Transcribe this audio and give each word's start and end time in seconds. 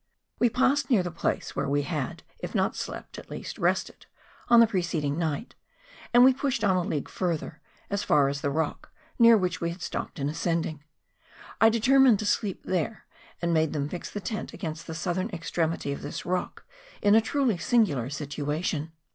We 0.39 0.49
passed 0.49 0.89
near 0.89 1.03
the 1.03 1.11
place 1.11 1.55
where 1.55 1.69
we 1.69 1.83
had, 1.83 2.23
if 2.39 2.55
not 2.55 2.75
slept, 2.75 3.19
at 3.19 3.29
least 3.29 3.59
rested, 3.59 4.07
on 4.47 4.59
the 4.59 4.65
preceding 4.65 5.15
night; 5.19 5.53
and 6.11 6.23
we 6.23 6.33
pushed 6.33 6.63
on 6.63 6.75
a 6.75 6.81
league 6.81 7.07
further, 7.07 7.61
as 7.87 8.01
far 8.01 8.27
as 8.27 8.41
the 8.41 8.49
rock, 8.49 8.91
near 9.19 9.37
which 9.37 9.61
we 9.61 9.69
had 9.69 9.83
stopped 9.83 10.17
in 10.17 10.27
ascending. 10.27 10.83
I 11.61 11.69
deter¬ 11.69 12.01
mined 12.03 12.17
to 12.17 12.25
sleep 12.25 12.63
there, 12.65 13.05
and 13.43 13.53
made 13.53 13.73
them 13.73 13.87
fix 13.89 14.09
the 14.09 14.19
tent 14.19 14.53
against 14.53 14.87
the 14.87 14.95
southern 14.95 15.29
extremity 15.29 15.91
of 15.91 16.01
this 16.01 16.25
rock 16.25 16.65
in 17.03 17.13
a 17.13 17.21
truly 17.21 17.59
singular 17.59 18.09
situation. 18.09 18.93